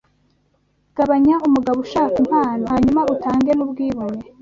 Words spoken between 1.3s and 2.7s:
umugabo ushaka impano,